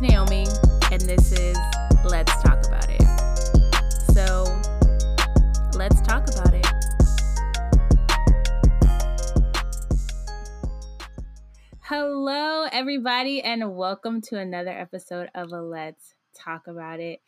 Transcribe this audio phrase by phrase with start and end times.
[0.00, 0.46] Naomi,
[0.90, 1.58] and this is
[2.04, 3.02] Let's Talk About It.
[4.14, 4.44] So,
[5.74, 6.66] let's talk about it.
[11.82, 17.20] Hello, everybody, and welcome to another episode of a Let's Talk About It.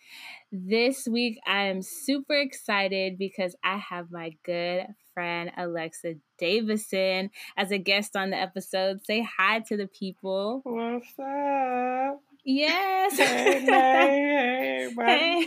[0.51, 7.71] This week, I am super excited because I have my good friend Alexa Davison as
[7.71, 9.05] a guest on the episode.
[9.05, 10.63] Say hi to the people.
[10.65, 12.32] What's up?
[12.45, 13.17] Yes.
[13.17, 15.37] Hey, hey, hey,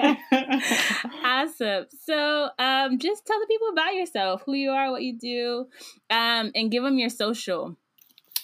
[0.00, 0.16] Hey.
[1.24, 1.86] awesome.
[2.04, 5.66] So, um, just tell the people about yourself, who you are, what you do,
[6.10, 7.76] um, and give them your social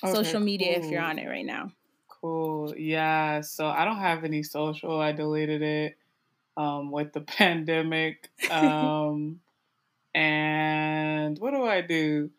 [0.02, 1.72] Okay, social media if you're on it right now.
[2.08, 2.74] Cool.
[2.76, 3.40] Yeah.
[3.42, 5.00] So I don't have any social.
[5.00, 5.98] I deleted it
[6.56, 8.30] um, with the pandemic.
[8.50, 9.40] Um,
[10.14, 12.30] and what do I do?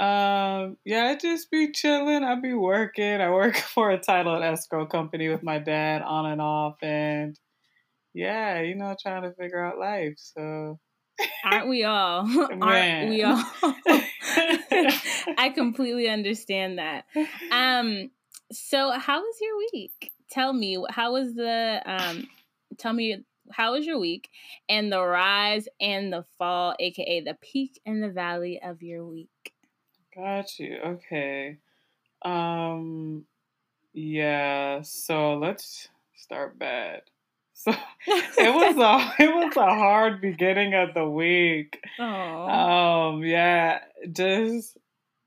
[0.00, 2.22] Um, yeah, I just be chilling.
[2.22, 3.20] I be working.
[3.20, 7.38] I work for a title and escrow company with my dad on and off, and
[8.14, 10.14] yeah, you know, trying to figure out life.
[10.16, 10.78] So
[11.44, 12.28] Aren't we all?
[12.60, 13.42] Aren't we all?
[15.36, 17.04] I completely understand that.
[17.50, 18.10] Um,
[18.52, 20.12] so how was your week?
[20.30, 22.28] Tell me, how was the um
[22.78, 24.28] tell me how was your week
[24.68, 29.28] and the rise and the fall, aka the peak and the valley of your week?
[30.18, 30.78] Got you.
[30.84, 31.58] Okay.
[32.24, 33.26] Um
[33.94, 37.02] yeah, so let's start bad.
[37.54, 37.72] So
[38.38, 41.80] it was a it was a hard beginning of the week.
[41.98, 42.04] Oh,
[42.48, 43.80] Um yeah,
[44.12, 44.78] just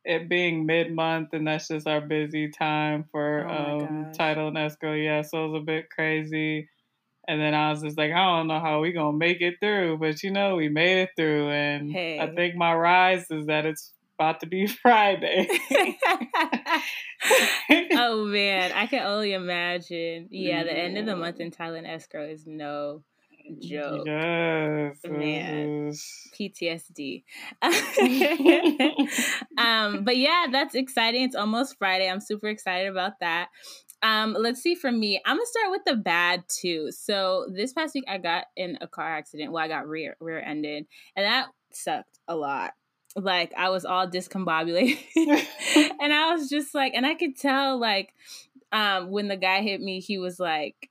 [0.05, 4.57] it being mid month and that's just our busy time for Oh um title and
[4.57, 4.93] escrow.
[4.95, 6.69] Yeah, so it was a bit crazy.
[7.27, 9.97] And then I was just like, I don't know how we gonna make it through,
[9.99, 13.93] but you know, we made it through and I think my rise is that it's
[14.21, 15.47] about to be Friday.
[17.93, 20.27] oh man, I can only imagine.
[20.29, 23.03] Yeah, the end of the month in title and escrow is no
[23.59, 24.05] joke.
[24.05, 24.97] Yes.
[25.07, 25.93] Man.
[26.39, 27.23] PTSD.
[29.57, 31.23] um, but yeah, that's exciting.
[31.23, 32.09] It's almost Friday.
[32.09, 33.49] I'm super excited about that.
[34.03, 35.21] Um, let's see from me.
[35.25, 36.91] I'm gonna start with the bad too.
[36.91, 39.51] So this past week I got in a car accident.
[39.51, 40.85] Well, I got rear rear ended,
[41.15, 42.73] and that sucked a lot.
[43.15, 44.97] Like I was all discombobulated,
[45.99, 48.13] and I was just like, and I could tell like,
[48.71, 50.89] um, when the guy hit me, he was like,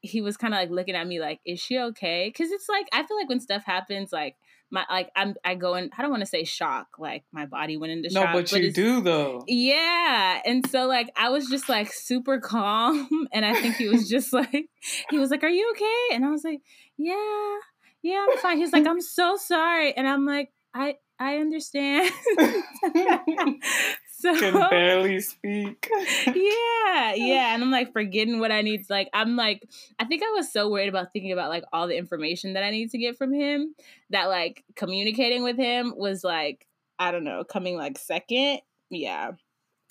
[0.00, 2.28] he was kind of like looking at me like, is she okay?
[2.28, 4.36] Because it's like I feel like when stuff happens, like
[4.72, 5.90] my like I'm I go in.
[5.96, 8.52] I don't want to say shock, like my body went into no, shock, No, but
[8.52, 9.44] you do though.
[9.46, 10.40] yeah.
[10.44, 14.32] And so like I was just like super calm and I think he was just
[14.32, 14.66] like
[15.10, 16.16] he was like, Are you okay?
[16.16, 16.60] And I was like,
[16.96, 17.56] Yeah,
[18.02, 18.58] yeah, I'm fine.
[18.58, 19.96] He's like, I'm so sorry.
[19.96, 22.12] And I'm like, I I understand.
[24.10, 25.88] so Can barely speak.
[26.26, 27.54] yeah, yeah.
[27.54, 29.68] And I'm like forgetting what I need to like I'm like
[30.00, 32.70] I think I was so worried about thinking about like all the information that I
[32.70, 33.76] need to get from him
[34.10, 36.66] that like communicating with him was like
[36.98, 38.60] I don't know, coming like second.
[38.90, 39.32] Yeah.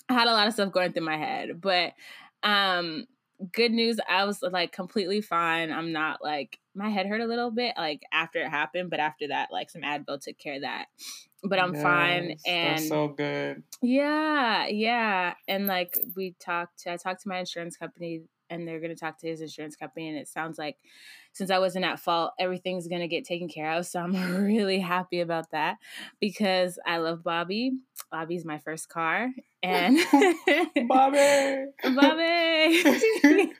[0.08, 1.94] I had a lot of stuff going through my head, but
[2.42, 3.06] um
[3.52, 5.72] good news I was like completely fine.
[5.72, 9.28] I'm not like my head hurt a little bit like after it happened, but after
[9.28, 10.86] that like some Advil took care of that.
[11.44, 13.64] But I'm fine and so good.
[13.82, 15.34] yeah, yeah.
[15.48, 19.26] And like we talked I talked to my insurance company and they're gonna talk to
[19.26, 20.76] his insurance company and it sounds like
[21.32, 23.86] since I wasn't at fault, everything's gonna get taken care of.
[23.86, 24.14] So I'm
[24.44, 25.78] really happy about that
[26.20, 27.72] because I love Bobby.
[28.10, 29.30] Bobby's my first car.
[29.62, 29.98] And
[30.88, 31.64] Bobby.
[31.94, 33.52] Bobby.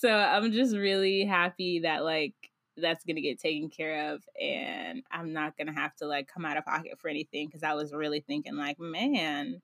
[0.00, 2.34] so I'm just really happy that like
[2.76, 6.56] that's gonna get taken care of and I'm not gonna have to like come out
[6.56, 9.60] of pocket for anything because I was really thinking like, man,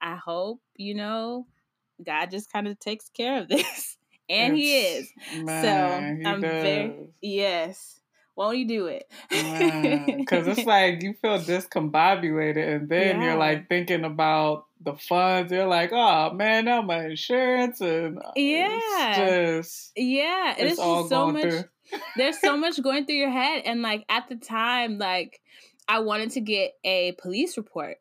[0.00, 1.46] I hope, you know,
[2.04, 3.96] God just kind of takes care of this.
[4.28, 5.08] And he is.
[5.36, 6.50] Man, he I'm does.
[6.50, 8.00] very- Yes.
[8.34, 9.08] Won't you do it?
[9.30, 13.24] Because it's like you feel discombobulated, and then Yeah.
[13.24, 15.52] you're like thinking about the funds.
[15.52, 18.78] You're like, oh man, now my insurance, and uh, Yeah.
[18.80, 21.62] it's just yeah, it it's all just so much through.
[22.16, 25.40] there's so much going through your head and like at the time like
[25.88, 27.98] i wanted to get a police report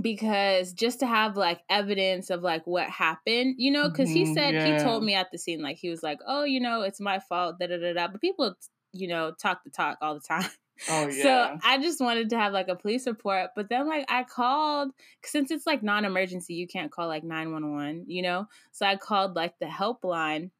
[0.00, 4.26] because just to have like evidence of like what happened you know because he Mhm,
[4.26, 4.60] said yeah.
[4.60, 7.18] he told me at the scene like he was like oh you know it's my
[7.20, 8.54] fault da da da da but people
[8.92, 10.50] you know talk the talk all the time
[10.86, 11.46] Oh yeah.
[11.48, 14.90] so I just wanted to have like a police report, but then like I called
[15.24, 18.48] since it's like non-emergency, you can't call like 911, you know?
[18.72, 20.50] So I called like the helpline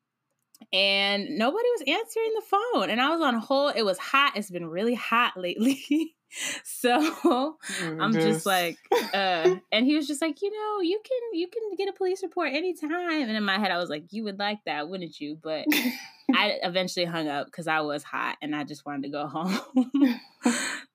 [0.72, 3.76] and nobody was answering the phone and I was on hold.
[3.76, 4.34] It was hot.
[4.36, 6.16] It's been really hot lately.
[6.64, 11.38] so I'm just, just like, uh, and he was just like, you know, you can
[11.38, 12.92] you can get a police report anytime.
[12.92, 15.38] And in my head, I was like, you would like that, wouldn't you?
[15.40, 15.66] But
[16.34, 20.20] I eventually hung up because I was hot and I just wanted to go home.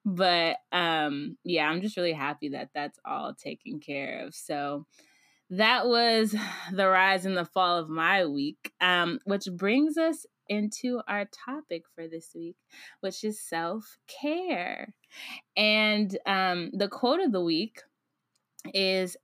[0.05, 4.35] but um, yeah, I'm just really happy that that's all taken care of.
[4.35, 4.85] So
[5.51, 6.35] that was
[6.71, 11.83] the rise and the fall of my week, um, which brings us into our topic
[11.95, 12.57] for this week,
[13.01, 14.93] which is self care.
[15.57, 17.81] And um, the quote of the week
[18.73, 19.17] is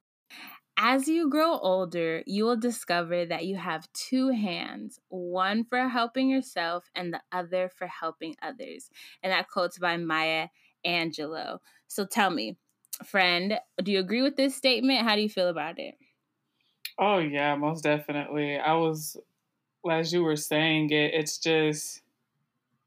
[0.77, 6.29] As you grow older, you will discover that you have two hands, one for helping
[6.29, 8.89] yourself and the other for helping others.
[9.23, 10.49] And that quote's by Maya
[10.85, 11.59] Angelou.
[11.87, 12.57] So tell me,
[13.05, 15.01] friend, do you agree with this statement?
[15.01, 15.95] How do you feel about it?
[16.97, 18.57] Oh, yeah, most definitely.
[18.57, 19.17] I was
[19.89, 22.01] as you were saying it, it's just,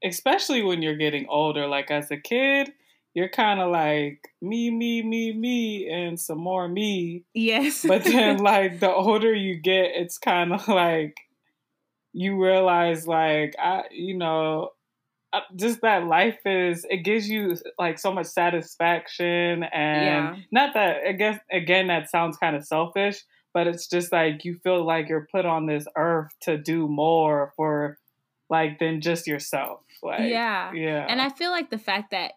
[0.03, 2.71] especially when you're getting older, like as a kid,
[3.13, 7.23] you're kind of like me, me, me, me, and some more me.
[7.33, 7.83] Yes.
[7.87, 11.17] but then, like, the older you get, it's kind of like
[12.13, 14.71] you realize, like, I, you know,
[15.31, 19.65] uh, just that life is it gives you like so much satisfaction and
[20.03, 20.35] yeah.
[20.51, 23.21] not that i guess again that sounds kind of selfish
[23.53, 27.53] but it's just like you feel like you're put on this earth to do more
[27.55, 27.97] for
[28.49, 30.71] like than just yourself like yeah.
[30.73, 31.05] yeah.
[31.07, 32.33] And i feel like the fact that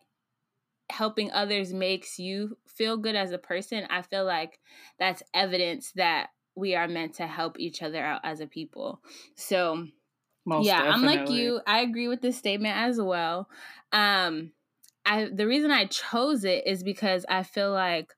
[0.91, 4.59] helping others makes you feel good as a person i feel like
[4.99, 9.01] that's evidence that we are meant to help each other out as a people.
[9.37, 9.87] So
[10.45, 11.09] Most yeah definitely.
[11.09, 13.49] i'm like you i agree with this statement as well.
[13.93, 14.53] Um
[15.05, 18.13] i the reason i chose it is because i feel like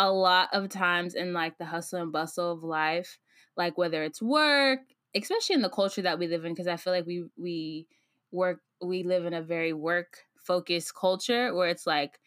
[0.00, 3.18] a lot of times in like the hustle and bustle of life,
[3.54, 4.80] like whether it's work,
[5.14, 7.86] especially in the culture that we live in, because I feel like we we
[8.32, 12.18] work we live in a very work focused culture where it's like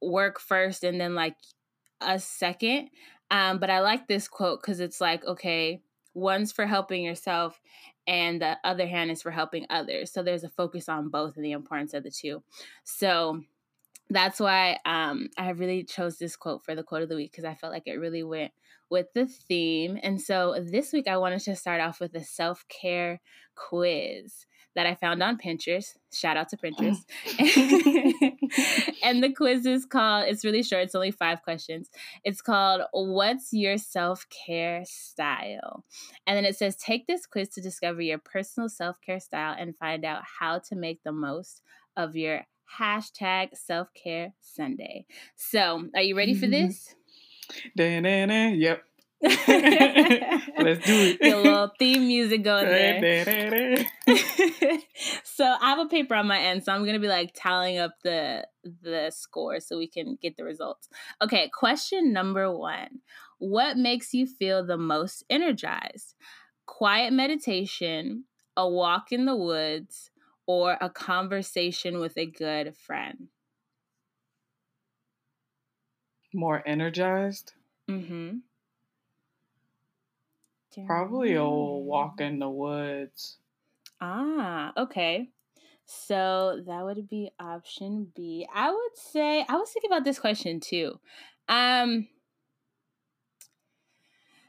[0.00, 1.34] work first and then like
[2.00, 2.90] a second.
[3.32, 5.82] Um, but I like this quote because it's like, okay,
[6.14, 7.60] one's for helping yourself
[8.06, 10.12] and the other hand is for helping others.
[10.12, 12.44] So there's a focus on both and the importance of the two.
[12.84, 13.42] So
[14.10, 17.44] that's why um, I really chose this quote for the quote of the week because
[17.44, 18.52] I felt like it really went
[18.90, 19.98] with the theme.
[20.02, 23.20] And so this week I wanted to start off with a self care
[23.54, 25.96] quiz that I found on Pinterest.
[26.12, 27.04] Shout out to Pinterest.
[29.02, 31.90] and the quiz is called, it's really short, it's only five questions.
[32.24, 35.84] It's called What's Your Self Care Style?
[36.26, 39.76] And then it says, Take this quiz to discover your personal self care style and
[39.76, 41.60] find out how to make the most
[41.96, 42.42] of your
[42.78, 45.06] hashtag self care Sunday.
[45.36, 46.68] So, are you ready for mm-hmm.
[46.68, 46.94] this?
[47.76, 48.82] Da-na-na, yep.
[49.22, 51.18] Let's do it.
[51.20, 53.84] Your little theme music going there.
[55.24, 57.94] so I have a paper on my end, so I'm gonna be like tallying up
[58.04, 60.88] the the score so we can get the results.
[61.20, 63.00] Okay, question number one:
[63.38, 66.14] What makes you feel the most energized?
[66.66, 68.24] Quiet meditation,
[68.56, 70.12] a walk in the woods,
[70.48, 73.28] or a conversation with a good friend?
[76.32, 77.52] More energized?
[77.90, 78.38] Mm-hmm.
[80.86, 83.38] Probably a walk in the woods.
[84.00, 85.30] Ah, okay.
[85.86, 88.46] So that would be option B.
[88.54, 91.00] I would say I was thinking about this question too.
[91.48, 92.08] Um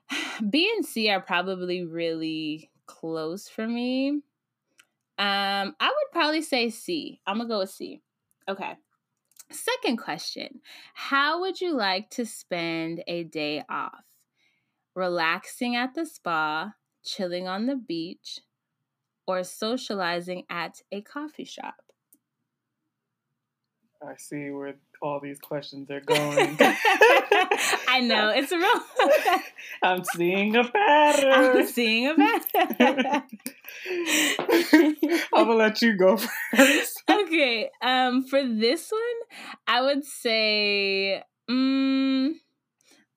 [0.50, 4.22] B and C are probably really close for me.
[5.20, 7.22] Um, I would probably say C.
[7.28, 8.02] I'm gonna go with C.
[8.48, 8.78] Okay.
[9.52, 10.62] Second question
[10.94, 14.06] How would you like to spend a day off?
[14.96, 16.74] Relaxing at the spa,
[17.04, 18.40] chilling on the beach,
[19.28, 21.92] or socializing at a coffee shop?
[24.02, 26.58] I see where all these questions are going.
[27.88, 29.40] I know it's real.
[29.84, 31.32] I'm seeing a pattern.
[31.32, 33.24] I'm seeing a pattern.
[35.34, 36.18] I'm gonna let you go
[36.56, 37.04] first.
[37.10, 37.70] Okay.
[37.82, 42.40] Um, for this one, I would say, um,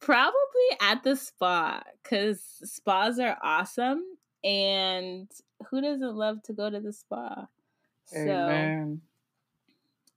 [0.01, 0.33] probably
[0.81, 4.03] at the spa because spas are awesome,
[4.45, 5.29] and
[5.71, 7.47] who doesn't love to go to the spa?
[8.15, 9.01] Amen.
[9.03, 9.09] So,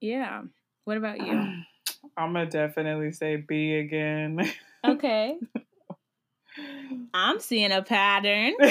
[0.01, 0.41] yeah.
[0.85, 1.33] What about you?
[2.17, 4.39] I'm gonna definitely say B again.
[4.85, 5.37] Okay.
[7.13, 8.53] I'm seeing a pattern.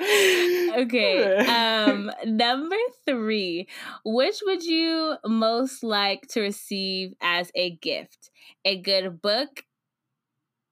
[0.00, 1.44] okay.
[1.48, 3.66] Um number 3.
[4.04, 8.30] Which would you most like to receive as a gift?
[8.64, 9.64] A good book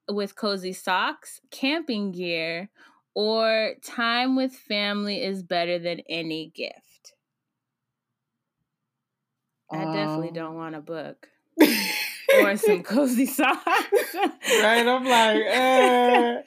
[0.09, 2.71] with cozy socks, camping gear,
[3.14, 7.15] or time with family is better than any gift?
[9.70, 11.28] I definitely um, don't want a book
[12.40, 13.64] or some cozy socks.
[14.14, 14.87] right?
[14.87, 16.42] I'm like, eh.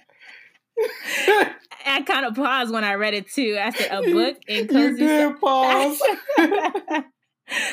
[1.86, 3.58] I kind of paused when I read it too.
[3.62, 5.02] I said a book and cozy.
[5.02, 6.02] You did pause.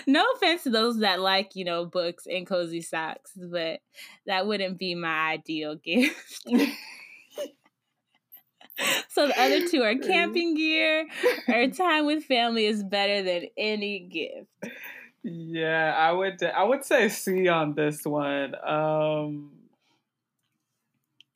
[0.07, 3.81] no offense to those that like, you know, books and cozy socks, but
[4.27, 6.49] that wouldn't be my ideal gift.
[9.09, 11.07] so the other two are camping gear
[11.49, 14.49] or time with family is better than any gift.
[15.29, 18.55] Yeah, I would I would say C on this one.
[18.65, 19.51] Um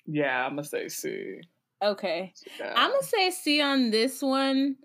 [0.07, 1.41] yeah, I'm gonna say C.
[1.83, 2.33] Okay.
[2.61, 2.73] Yeah.
[2.77, 4.77] I'm gonna say C on this one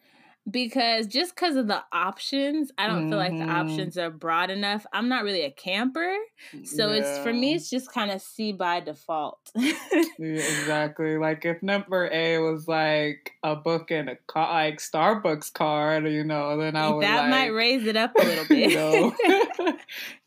[0.50, 3.10] because just because of the options, I don't mm-hmm.
[3.10, 3.50] feel like the mm-hmm.
[3.50, 4.86] options are broad enough.
[4.94, 6.16] I'm not really a camper,
[6.64, 7.00] so yeah.
[7.00, 7.56] it's for me.
[7.56, 9.52] It's just kind of see by default.
[9.56, 9.74] yeah,
[10.20, 11.18] exactly.
[11.18, 16.24] Like if number A was like a book and a car, like Starbucks card, you
[16.24, 18.70] know, then I would that like, might raise it up a little bit.
[18.70, 19.16] you know?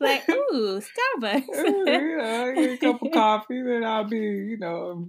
[0.01, 1.47] like ooh, Starbucks.
[1.47, 5.07] you know, a cup of coffee, then I'll be, you know,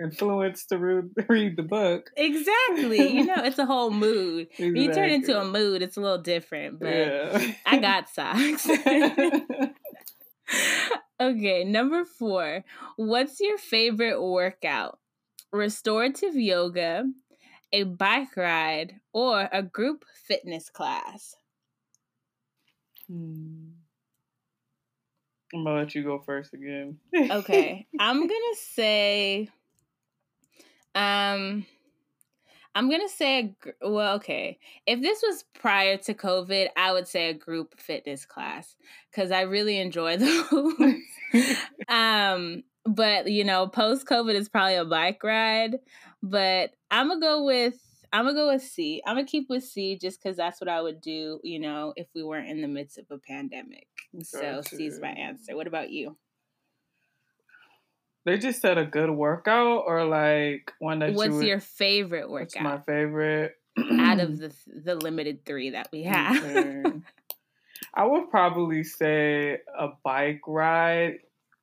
[0.00, 2.10] influenced to read, read the book.
[2.16, 3.16] Exactly.
[3.18, 4.46] You know, it's a whole mood mood.
[4.50, 4.72] Exactly.
[4.72, 6.80] When you turn into a mood, it's a little different.
[6.80, 7.52] But yeah.
[7.66, 8.68] I got socks.
[11.20, 12.64] okay, number four.
[12.96, 14.98] What's your favorite workout?
[15.52, 17.04] Restorative yoga,
[17.72, 21.34] a bike ride, or a group fitness class?
[23.08, 23.70] Hmm.
[25.54, 26.98] I'm gonna let you go first again.
[27.14, 27.86] okay.
[27.98, 29.48] I'm gonna say
[30.94, 31.64] um
[32.78, 34.56] I'm gonna say, well, okay.
[34.86, 38.76] If this was prior to COVID, I would say a group fitness class
[39.10, 40.74] because I really enjoy those.
[41.88, 45.78] um, but you know, post COVID is probably a bike ride.
[46.22, 47.74] But I'm gonna go with
[48.12, 49.02] I'm gonna go with C.
[49.04, 51.40] I'm gonna keep with C just because that's what I would do.
[51.42, 53.88] You know, if we weren't in the midst of a pandemic.
[54.22, 55.56] So C is my answer.
[55.56, 56.16] What about you?
[58.24, 62.28] They just said a good workout or like one that What's you would, your favorite
[62.30, 62.62] workout?
[62.62, 66.44] my favorite out of the the limited 3 that we have.
[66.44, 67.00] Okay.
[67.94, 71.18] I would probably say a bike ride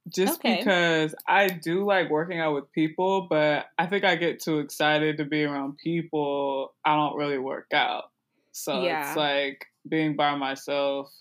[0.09, 0.57] just okay.
[0.57, 5.17] because I do like working out with people, but I think I get too excited
[5.17, 6.73] to be around people.
[6.83, 8.05] I don't really work out.
[8.51, 9.07] So yeah.
[9.07, 11.11] it's like being by myself.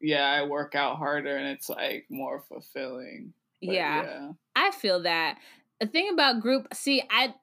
[0.00, 3.32] Yeah, I work out harder and it's like more fulfilling
[3.66, 5.38] yeah, yeah, I feel that.
[5.80, 7.34] The thing about group, see, I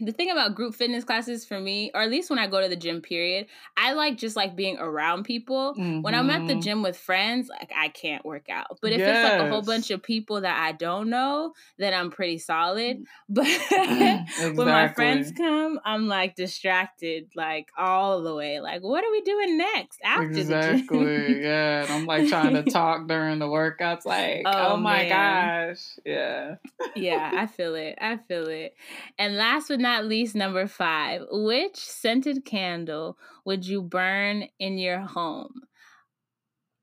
[0.00, 2.68] the thing about group fitness classes for me, or at least when I go to
[2.68, 3.46] the gym, period,
[3.76, 5.74] I like just like being around people.
[5.74, 6.02] Mm-hmm.
[6.02, 6.60] When I'm at the mm-hmm.
[6.60, 8.78] gym with friends, like I can't work out.
[8.80, 9.08] But if yes.
[9.08, 12.98] it's like a whole bunch of people that I don't know, then I'm pretty solid.
[12.98, 13.06] Mm.
[13.36, 14.50] But exactly.
[14.54, 18.60] when my friends come, I'm like distracted, like all the way.
[18.60, 21.04] Like, what are we doing next after exactly.
[21.04, 21.42] the gym?
[21.42, 21.82] yeah.
[21.82, 25.68] And I'm like trying to talk during the workouts, like, oh, oh my man.
[25.68, 25.98] gosh.
[26.04, 26.56] Yeah.
[26.94, 27.98] yeah, I feel it.
[28.00, 28.74] I feel it.
[29.18, 31.22] And last last but not least, number five.
[31.30, 35.62] Which scented candle would you burn in your home?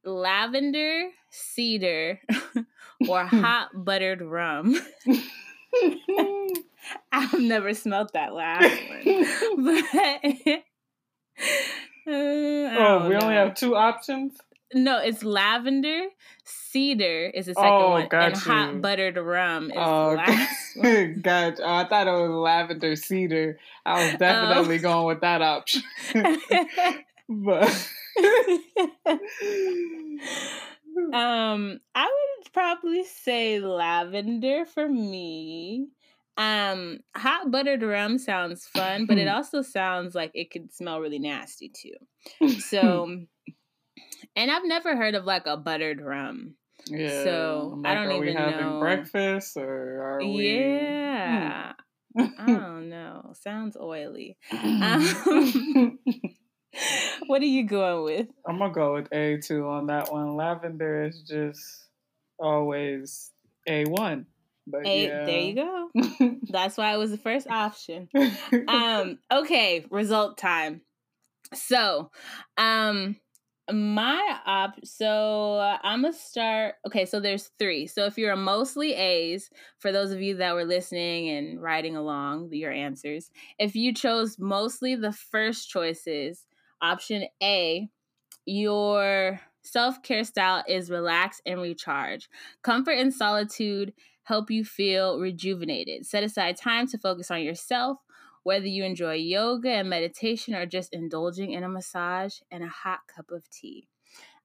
[0.03, 2.20] Lavender, cedar,
[3.08, 4.75] or hot buttered rum?
[7.12, 9.25] I've never smelt that last one.
[9.65, 9.84] But
[12.06, 13.20] uh, oh, we know.
[13.22, 14.34] only have two options?
[14.74, 16.08] No, it's lavender.
[16.44, 18.42] Cedar is the second oh, one, and you.
[18.42, 21.20] hot buttered rum is oh, the last one.
[21.22, 21.63] gotcha.
[21.63, 23.60] Oh, I thought it was lavender cedar.
[23.86, 24.82] I was definitely oh.
[24.82, 25.84] going with that option.
[27.30, 27.89] but
[31.13, 35.88] um, I would probably say lavender for me.
[36.36, 41.20] Um, hot buttered rum sounds fun, but it also sounds like it could smell really
[41.20, 41.94] nasty too.
[42.60, 43.25] So
[44.35, 46.55] and I've never heard of like a buttered rum.
[46.87, 47.23] Yeah.
[47.23, 48.19] So like, I don't know.
[48.19, 48.79] are even we having know.
[48.79, 50.49] breakfast or are we?
[50.49, 51.73] Yeah.
[52.17, 52.25] Hmm.
[52.37, 53.33] I don't know.
[53.41, 54.37] Sounds oily.
[54.51, 55.99] Um,
[57.27, 58.27] what are you going with?
[58.47, 60.35] I'm gonna go with A two on that one.
[60.35, 61.87] Lavender is just
[62.39, 63.31] always
[63.67, 64.25] A one.
[64.65, 65.25] But a, yeah.
[65.25, 65.89] there you go.
[66.49, 68.09] That's why it was the first option.
[68.67, 70.81] Um, okay, result time.
[71.53, 72.11] So,
[72.57, 73.17] um,
[73.72, 77.88] my op so uh, i'm gonna start okay so there's three.
[77.88, 81.96] So if you're a mostly a's for those of you that were listening and writing
[81.96, 86.46] along your answers if you chose mostly the first choices
[86.82, 87.88] option a
[88.46, 92.29] your self-care style is relax and recharge.
[92.62, 93.93] Comfort and solitude
[94.24, 96.05] help you feel rejuvenated.
[96.05, 98.00] Set aside time to focus on yourself
[98.43, 103.00] whether you enjoy yoga and meditation or just indulging in a massage and a hot
[103.13, 103.88] cup of tea.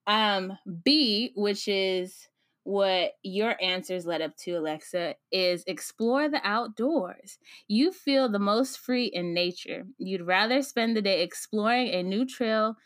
[0.07, 2.29] Um, B, which is
[2.65, 7.39] what your answers led up to, Alexa, is explore the outdoors.
[7.67, 9.87] You feel the most free in nature.
[9.99, 12.77] You'd rather spend the day exploring a new trail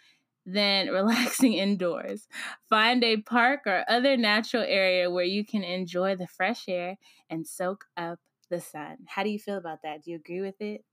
[0.46, 2.28] than relaxing indoors.
[2.68, 6.96] Find a park or other natural area where you can enjoy the fresh air
[7.30, 8.98] and soak up the sun.
[9.06, 10.02] How do you feel about that?
[10.04, 10.84] Do you agree with it?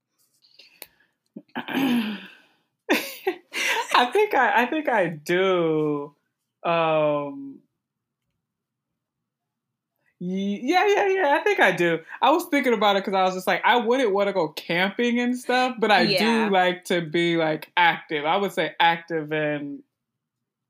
[1.56, 2.18] I
[4.12, 6.14] think I I think I do.
[6.64, 7.60] Um
[10.22, 11.38] yeah, yeah, yeah.
[11.40, 12.00] I think I do.
[12.20, 14.48] I was thinking about it because I was just like, I wouldn't want to go
[14.48, 16.48] camping and stuff, but I yeah.
[16.48, 18.26] do like to be like active.
[18.26, 19.82] I would say active and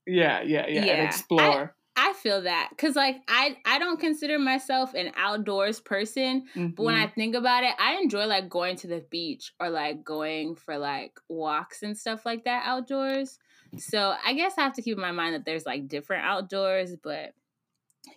[0.07, 0.93] yeah, yeah, yeah, yeah.
[0.93, 1.75] and explore.
[2.09, 6.67] I, feel that because like I I don't consider myself an outdoors person, mm-hmm.
[6.69, 7.15] but when I mm-hmm.
[7.15, 11.19] think about it, I enjoy like going to the beach or like going for like
[11.29, 13.39] walks and stuff like that outdoors.
[13.77, 16.95] So I guess I have to keep in my mind that there's like different outdoors,
[17.01, 17.33] but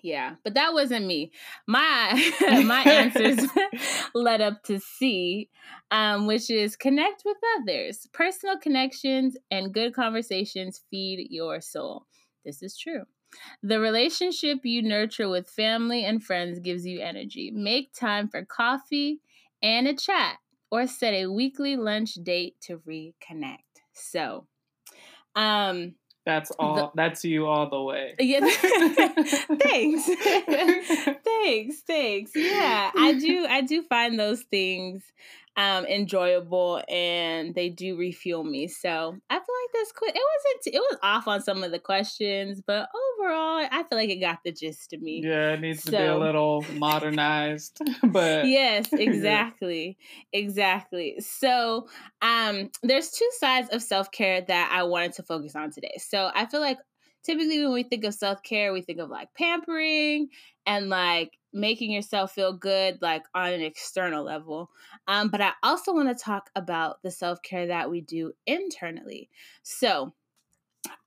[0.03, 1.33] yeah, but that wasn't me.
[1.67, 2.33] My
[2.65, 3.47] my answers
[4.15, 5.49] led up to C,
[5.91, 8.09] um, which is connect with others.
[8.13, 12.07] Personal connections and good conversations feed your soul.
[12.45, 13.05] This is true.
[13.63, 17.51] The relationship you nurture with family and friends gives you energy.
[17.51, 19.21] Make time for coffee
[19.63, 20.37] and a chat,
[20.71, 23.59] or set a weekly lunch date to reconnect.
[23.93, 24.47] So,
[25.35, 25.95] um,
[26.27, 26.75] that's all.
[26.75, 28.15] The, that's you all the way.
[28.19, 28.41] Yeah.
[29.61, 30.07] thanks.
[31.25, 31.83] thanks.
[31.87, 32.33] Thanks.
[32.35, 33.47] Yeah, I do.
[33.49, 35.03] I do find those things
[35.57, 38.67] um, enjoyable and they do refuel me.
[38.67, 41.79] So I feel like this quiz it wasn't it was off on some of the
[41.79, 45.23] questions, but overall I feel like it got the gist of me.
[45.25, 47.81] Yeah, it needs so, to be a little modernized.
[48.03, 49.97] but Yes, exactly.
[50.33, 51.21] exactly.
[51.21, 51.89] So
[52.21, 55.95] um there's two sides of self-care that I wanted to focus on today.
[55.99, 56.79] So I feel like
[57.25, 60.29] typically when we think of self-care, we think of like pampering
[60.67, 64.71] and like making yourself feel good like on an external level
[65.09, 69.31] um, but i also want to talk about the self-care that we do internally
[69.63, 70.13] so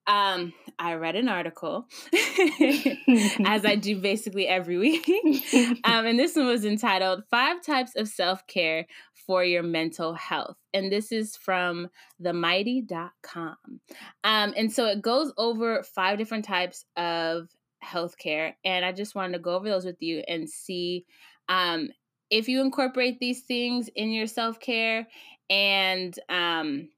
[0.07, 5.07] um, I read an article, as I do basically every week.
[5.83, 10.55] um, and this one was entitled Five Types of Self Care for Your Mental Health.
[10.73, 11.89] And this is from
[12.23, 13.57] themighty.com.
[14.23, 17.49] Um, and so it goes over five different types of
[17.83, 18.53] healthcare.
[18.63, 21.05] And I just wanted to go over those with you and see
[21.49, 21.89] um,
[22.29, 25.07] if you incorporate these things in your self care.
[25.49, 26.89] And um,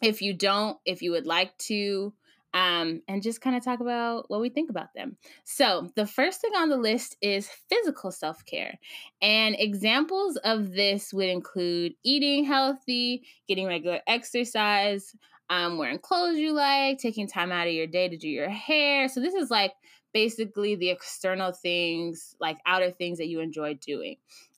[0.00, 2.12] if you don't, if you would like to,
[2.54, 5.16] um, and just kind of talk about what we think about them.
[5.44, 8.78] So, the first thing on the list is physical self care.
[9.22, 15.14] And examples of this would include eating healthy, getting regular exercise,
[15.48, 19.08] um, wearing clothes you like, taking time out of your day to do your hair.
[19.08, 19.72] So, this is like
[20.12, 24.16] basically the external things, like outer things that you enjoy doing.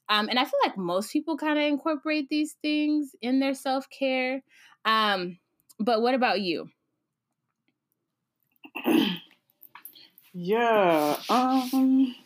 [0.09, 3.89] Um, and I feel like most people kind of incorporate these things in their self
[3.91, 4.43] care.
[4.85, 5.39] Um,
[5.79, 6.69] but what about you?
[10.35, 11.17] Yeah.
[11.29, 12.17] Um,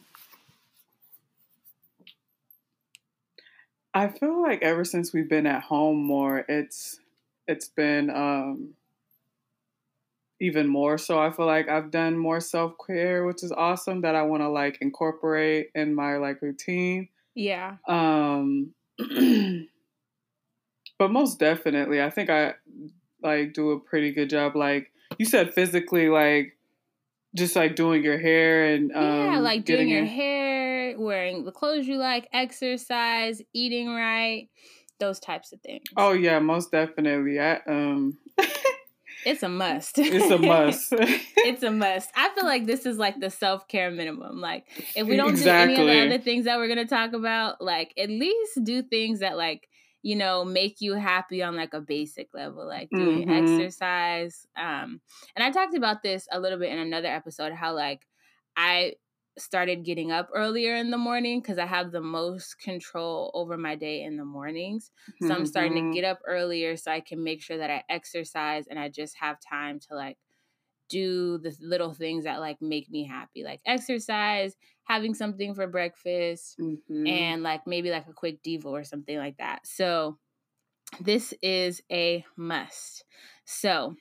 [3.93, 7.01] I feel like ever since we've been at home more, it's
[7.47, 8.75] it's been um,
[10.40, 11.18] even more so.
[11.18, 14.48] I feel like I've done more self care, which is awesome that I want to
[14.48, 17.09] like incorporate in my like routine.
[17.35, 17.77] Yeah.
[17.87, 18.74] Um
[20.98, 22.55] but most definitely, I think I
[23.22, 26.57] like do a pretty good job like you said physically like
[27.35, 31.53] just like doing your hair and um, yeah, like doing your, your hair, wearing the
[31.53, 34.48] clothes you like, exercise, eating right,
[34.98, 35.85] those types of things.
[35.96, 37.38] Oh yeah, most definitely.
[37.38, 38.18] I um
[39.24, 39.98] It's a must.
[39.98, 40.92] It's a must.
[40.92, 42.11] it's a must.
[42.14, 44.40] I feel like this is like the self care minimum.
[44.40, 44.64] Like
[44.96, 45.76] if we don't exactly.
[45.76, 48.83] do any of the other things that we're gonna talk about, like at least do
[48.83, 49.68] things that like
[50.02, 53.44] you know make you happy on like a basic level, like doing mm-hmm.
[53.44, 54.46] exercise.
[54.57, 55.00] Um,
[55.35, 57.52] and I talked about this a little bit in another episode.
[57.52, 58.07] How like
[58.57, 58.94] I
[59.38, 63.74] started getting up earlier in the morning because I have the most control over my
[63.74, 64.90] day in the mornings.
[65.20, 65.33] So.
[65.33, 65.92] I'm starting to mm-hmm.
[65.92, 69.38] get up earlier so I can make sure that I exercise and I just have
[69.40, 70.16] time to like
[70.88, 76.59] do the little things that like make me happy, like exercise, having something for breakfast,
[76.59, 77.07] mm-hmm.
[77.07, 79.66] and like maybe like a quick Devo or something like that.
[79.66, 80.18] So
[81.01, 83.05] this is a must.
[83.44, 83.94] So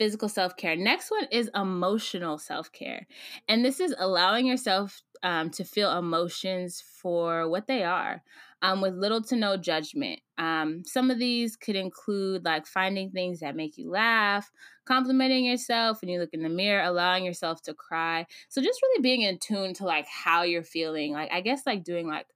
[0.00, 0.76] physical self care.
[0.76, 3.06] Next one is emotional self care.
[3.48, 8.22] And this is allowing yourself um, to feel emotions for what they are.
[8.62, 10.20] Um, with little to no judgment.
[10.36, 14.50] Um, some of these could include like finding things that make you laugh,
[14.84, 18.26] complimenting yourself when you look in the mirror, allowing yourself to cry.
[18.50, 21.12] So just really being in tune to like how you're feeling.
[21.12, 22.26] Like I guess like doing like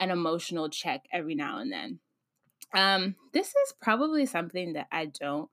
[0.00, 2.00] an emotional check every now and then.
[2.74, 5.48] Um, this is probably something that I don't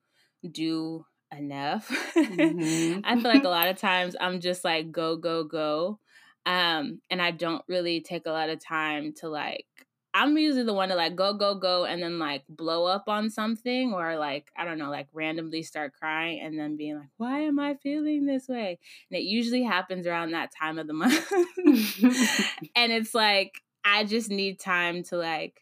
[0.51, 1.89] do enough.
[2.15, 3.01] Mm-hmm.
[3.03, 5.99] I feel like a lot of times I'm just like go go go.
[6.45, 9.65] Um and I don't really take a lot of time to like
[10.13, 13.29] I'm usually the one to like go go go and then like blow up on
[13.29, 17.41] something or like I don't know like randomly start crying and then being like why
[17.41, 18.79] am I feeling this way?
[19.11, 21.31] And it usually happens around that time of the month.
[22.75, 25.61] and it's like I just need time to like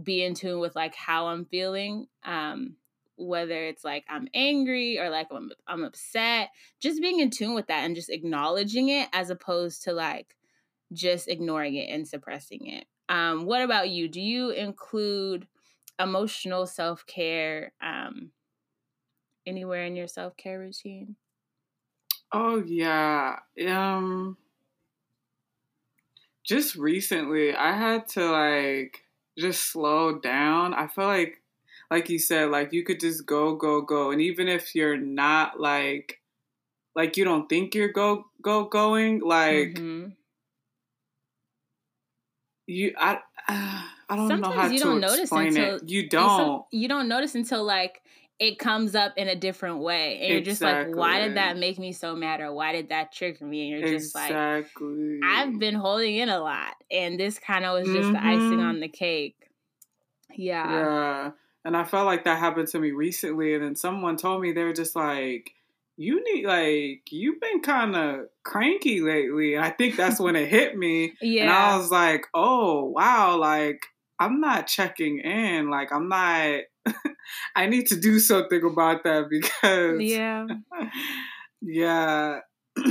[0.00, 2.06] be in tune with like how I'm feeling.
[2.24, 2.76] Um
[3.18, 6.50] whether it's like I'm angry or like I'm, I'm upset,
[6.80, 10.36] just being in tune with that and just acknowledging it as opposed to like
[10.92, 12.86] just ignoring it and suppressing it.
[13.08, 14.08] Um, what about you?
[14.08, 15.48] Do you include
[15.98, 18.32] emotional self care um,
[19.46, 21.16] anywhere in your self care routine?
[22.32, 23.40] Oh yeah.
[23.66, 24.36] Um
[26.44, 29.04] just recently I had to like
[29.38, 30.74] just slow down.
[30.74, 31.42] I feel like
[31.90, 34.10] like you said, like you could just go, go, go.
[34.10, 36.20] And even if you're not like
[36.94, 40.10] like you don't think you're go go going, like mm-hmm.
[42.66, 45.88] you I uh, I don't Sometimes know how you to don't notice until, it.
[45.88, 46.64] You don't.
[46.70, 48.02] You don't notice until like
[48.38, 50.20] it comes up in a different way.
[50.20, 52.40] And you're just like, why did that make me so mad?
[52.40, 53.72] Or why did that trigger me?
[53.72, 55.18] And you're just exactly.
[55.20, 56.74] like, I've been holding in a lot.
[56.90, 58.12] And this kind of was just mm-hmm.
[58.12, 59.50] the icing on the cake.
[60.36, 60.70] Yeah.
[60.70, 61.30] Yeah.
[61.64, 63.54] And I felt like that happened to me recently.
[63.54, 65.52] And then someone told me they were just like,
[65.98, 69.54] you need like you've been kind of cranky lately.
[69.54, 73.36] And i think that's when it hit me yeah and i was like oh wow
[73.36, 73.84] like
[74.18, 76.60] i'm not checking in like i'm not
[77.56, 80.46] i need to do something about that because yeah.
[81.60, 82.40] Yeah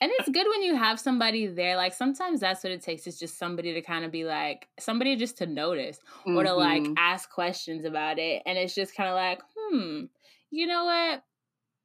[0.00, 1.76] and it's good when you have somebody there.
[1.76, 5.16] Like sometimes that's what it takes is just somebody to kind of be like somebody
[5.16, 6.36] just to notice mm-hmm.
[6.36, 6.94] or to like mm-hmm.
[6.98, 8.42] ask questions about it.
[8.44, 10.04] And it's just kind of like, hmm,
[10.50, 11.22] you know what?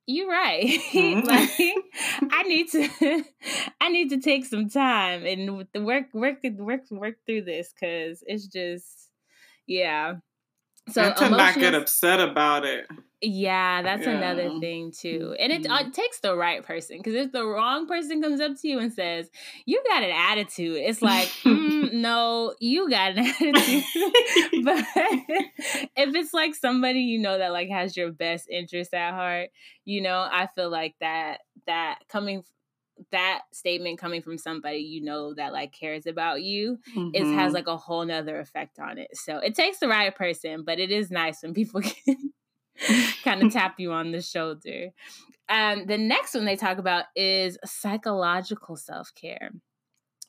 [0.08, 0.66] You're right.
[0.92, 1.28] Mm-hmm.
[1.28, 1.50] like
[2.32, 3.24] I need to
[3.82, 8.48] I need to take some time and work work work work through this because it's
[8.48, 9.10] just
[9.68, 10.16] yeah.
[10.90, 12.88] So and to not get upset about it.
[13.24, 14.18] Yeah, that's yeah.
[14.18, 15.36] another thing too.
[15.40, 15.88] And it, mm-hmm.
[15.88, 18.92] it takes the right person because if the wrong person comes up to you and
[18.92, 19.30] says,
[19.68, 23.84] "You got an attitude," it's like, mm, "No, you got an attitude."
[24.64, 24.84] but
[25.96, 29.50] if it's like somebody you know that like has your best interest at heart,
[29.86, 32.44] you know, I feel like that that coming
[33.12, 37.10] that statement coming from somebody you know that like cares about you mm-hmm.
[37.14, 39.10] it has like a whole nother effect on it.
[39.14, 42.32] So it takes the right person but it is nice when people can
[43.24, 44.90] kind of tap you on the shoulder.
[45.50, 49.52] Um the next one they talk about is psychological self-care.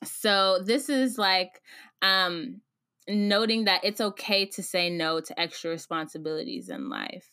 [0.03, 1.61] So this is like
[2.01, 2.61] um
[3.07, 7.29] noting that it's okay to say no to extra responsibilities in life.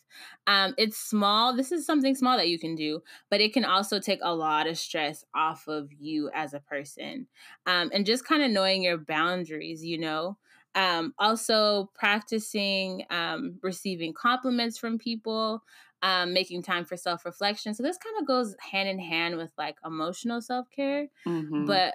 [0.46, 1.54] Um, it's small.
[1.54, 4.66] This is something small that you can do, but it can also take a lot
[4.66, 7.26] of stress off of you as a person.
[7.66, 10.36] Um, and just kind of knowing your boundaries, you know.
[10.74, 15.64] Um, also, practicing um, receiving compliments from people,
[16.02, 17.74] um, making time for self reflection.
[17.74, 21.66] So, this kind of goes hand in hand with like emotional self care, mm-hmm.
[21.66, 21.94] but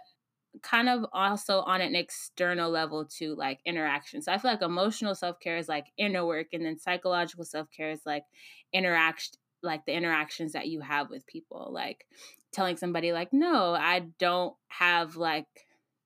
[0.61, 4.21] kind of also on an external level to like interaction.
[4.21, 7.69] So I feel like emotional self care is like inner work, and then psychological self
[7.71, 8.23] care is like
[8.73, 12.05] interaction, like the interactions that you have with people, like
[12.51, 15.47] telling somebody like, no, I don't have like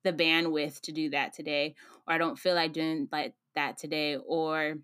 [0.02, 1.74] the bandwidth to do that today,
[2.06, 4.76] or I don't feel like doing like that today, or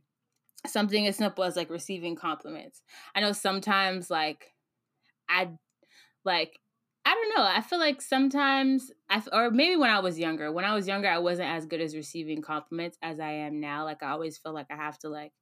[0.67, 2.83] something as simple as like receiving compliments.
[3.15, 4.53] I know sometimes like
[5.29, 5.51] I
[6.25, 6.59] like
[7.07, 7.49] I don't know.
[7.49, 11.09] I feel like sometimes, I, or maybe when I was younger, when I was younger,
[11.09, 13.85] I wasn't as good as receiving compliments as I am now.
[13.85, 15.33] Like I always feel like I have to like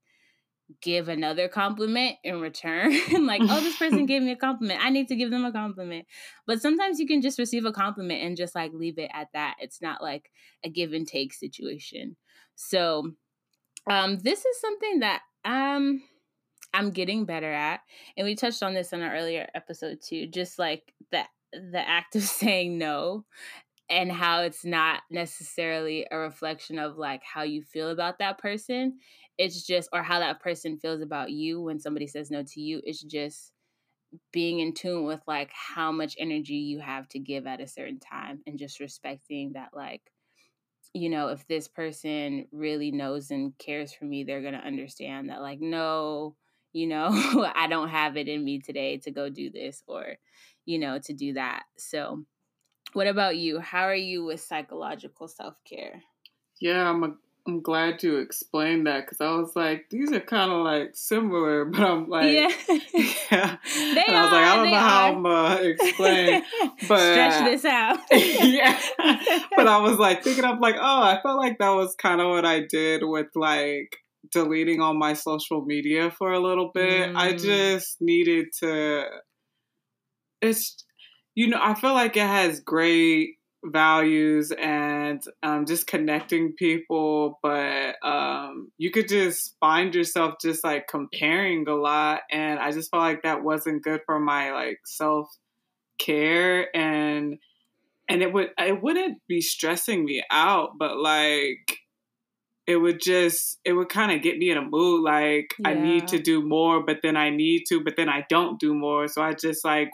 [0.83, 2.93] give another compliment in return.
[3.27, 4.85] like, oh, this person gave me a compliment.
[4.85, 6.07] I need to give them a compliment.
[6.47, 9.55] But sometimes you can just receive a compliment and just like leave it at that.
[9.59, 10.31] It's not like
[10.65, 12.17] a give and take situation.
[12.57, 13.13] So,
[13.89, 16.03] um, this is something that um
[16.75, 17.81] I'm getting better at.
[18.17, 20.27] And we touched on this in an earlier episode too.
[20.27, 21.23] Just like the
[21.73, 23.25] the act of saying no
[23.91, 28.99] and how it's not necessarily a reflection of like how you feel about that person.
[29.37, 32.81] It's just or how that person feels about you when somebody says no to you
[32.85, 33.53] it's just
[34.33, 37.99] being in tune with like how much energy you have to give at a certain
[37.99, 40.03] time and just respecting that like
[40.93, 45.31] you know if this person really knows and cares for me they're going to understand
[45.31, 46.37] that like no
[46.75, 47.09] you know,
[47.55, 50.17] I don't have it in me today to go do this or,
[50.65, 51.65] you know, to do that.
[51.77, 52.25] So,
[52.93, 53.61] what about you?
[53.61, 56.03] How are you with psychological self care?
[56.61, 57.15] Yeah, I'm a
[57.47, 61.65] I'm glad you explained that because I was like, these are kind of like similar,
[61.71, 62.51] but I'm like, yeah,
[63.31, 63.57] yeah.
[63.75, 64.81] They and I was like, I don't know are.
[64.81, 66.43] how I'm gonna explain,
[66.89, 67.99] but stretch this out.
[68.13, 68.81] yeah,
[69.57, 72.29] but I was like thinking, I'm like, oh, I felt like that was kind of
[72.31, 73.99] what I did with like
[74.33, 77.11] deleting all my social media for a little bit.
[77.11, 77.17] Mm.
[77.17, 79.05] I just needed to.
[80.41, 80.85] It's,
[81.35, 87.97] you know, I feel like it has great values and um, just connecting people but
[88.07, 93.03] um, you could just find yourself just like comparing a lot and i just felt
[93.03, 95.29] like that wasn't good for my like self
[95.99, 97.39] care and
[98.09, 101.79] and it would it wouldn't be stressing me out but like
[102.67, 105.69] it would just it would kind of get me in a mood like yeah.
[105.71, 108.75] i need to do more but then i need to but then i don't do
[108.75, 109.91] more so i just like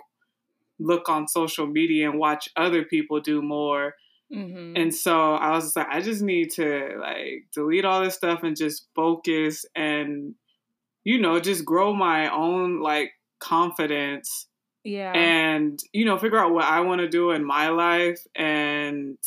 [0.81, 3.95] look on social media and watch other people do more.
[4.33, 4.77] Mm-hmm.
[4.77, 8.57] And so I was like, I just need to like delete all this stuff and
[8.57, 10.35] just focus and,
[11.05, 14.47] you know, just grow my own like confidence.
[14.85, 15.13] Yeah.
[15.13, 19.19] And, you know, figure out what I want to do in my life and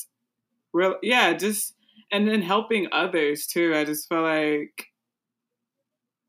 [0.72, 1.76] real, yeah, just,
[2.12, 3.74] and then helping others too.
[3.76, 4.88] I just feel like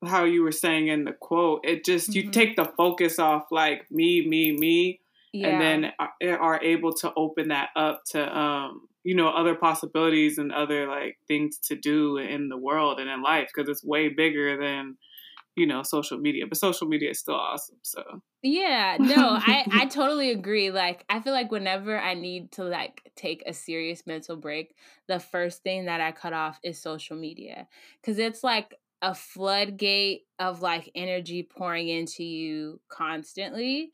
[0.05, 2.27] how you were saying in the quote, it just, mm-hmm.
[2.27, 5.01] you take the focus off like me, me, me
[5.35, 5.49] yeah.
[5.49, 5.93] and then
[6.23, 10.87] eh, are able to open that up to um you know other possibilities and other
[10.89, 14.97] like things to do in the world and in life because it's way bigger than
[15.57, 18.03] you know social media but social media is still awesome so
[18.43, 23.03] yeah no i i totally agree like i feel like whenever i need to like
[23.17, 24.75] take a serious mental break
[25.09, 27.67] the first thing that i cut off is social media
[28.01, 33.93] because it's like a floodgate of like energy pouring into you constantly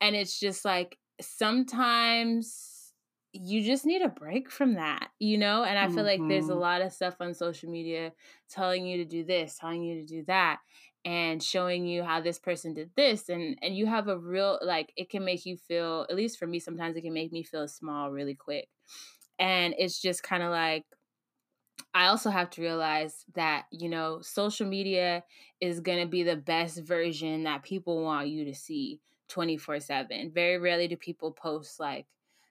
[0.00, 2.92] and it's just like sometimes
[3.32, 5.62] you just need a break from that, you know?
[5.62, 6.22] And I feel mm-hmm.
[6.22, 6.60] like there's a mm-hmm.
[6.60, 8.12] lot of stuff on social media
[8.48, 10.58] telling you to do this, telling you to do that
[11.04, 14.92] and showing you how this person did this and and you have a real like
[14.96, 17.66] it can make you feel at least for me sometimes it can make me feel
[17.68, 18.68] small really quick.
[19.38, 20.84] And it's just kind of like
[21.94, 25.24] I also have to realize that, you know, social media
[25.60, 29.00] is going to be the best version that people want you to see.
[29.30, 30.32] 24 7.
[30.34, 32.06] Very rarely do people post like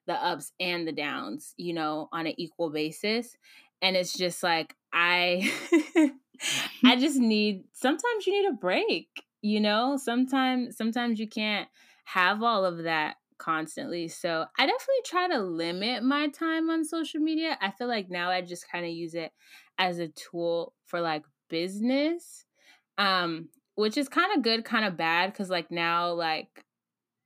[0.08, 3.38] the ups and the downs, you know, on an equal basis.
[3.82, 5.52] And it's just like, I.
[6.84, 9.10] I just need sometimes you need a break,
[9.42, 9.98] you know?
[9.98, 11.68] Sometimes sometimes you can't
[12.06, 14.08] have all of that constantly.
[14.08, 17.58] So I definitely try to limit my time on social media.
[17.62, 19.32] I feel like now I just kind of use it
[19.78, 22.46] as a tool for like business.
[22.98, 26.66] Um, which is kind of good, kind of bad, because like now, like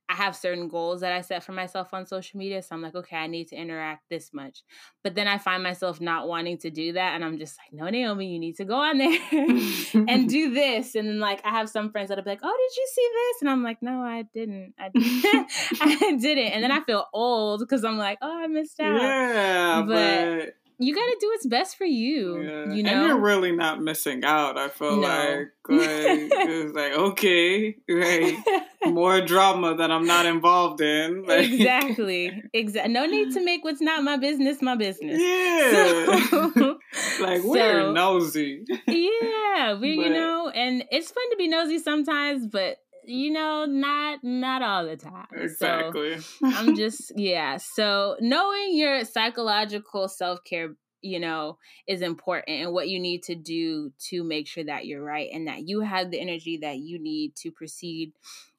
[0.08, 2.60] I have certain goals that I set for myself on social media.
[2.62, 4.62] So I'm like, okay, I need to interact this much.
[5.02, 7.14] But then I find myself not wanting to do that.
[7.14, 9.18] And I'm just like, no, Naomi, you need to go on there
[10.08, 10.94] and do this.
[10.94, 13.42] And then like I have some friends that'll be like, oh, did you see this?
[13.42, 14.74] And I'm like, no, I didn't.
[14.78, 15.50] I didn't.
[15.80, 16.52] I didn't.
[16.52, 19.00] And then I feel old because I'm like, oh, I missed out.
[19.00, 19.82] Yeah.
[19.86, 22.40] but, but you got to do what's best for you.
[22.40, 22.74] Yeah.
[22.74, 24.58] You know, and you're really not missing out.
[24.58, 25.08] I feel no.
[25.08, 28.36] like, like it's like okay, like
[28.92, 31.24] more drama that I'm not involved in.
[31.34, 32.92] Like, exactly, exactly.
[32.92, 35.20] No need to make what's not my business my business.
[35.20, 36.78] Yeah, so,
[37.20, 38.64] like we're so, nosy.
[38.86, 44.22] yeah, we you know, and it's fun to be nosy sometimes, but you know, not
[44.22, 45.26] not all the time.
[45.32, 46.18] Exactly.
[46.18, 47.56] So I'm just yeah.
[47.58, 53.34] So knowing your psychological self care, you know, is important and what you need to
[53.34, 56.98] do to make sure that you're right and that you have the energy that you
[56.98, 58.12] need to proceed